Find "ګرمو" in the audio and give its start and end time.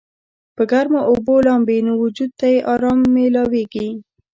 0.71-1.01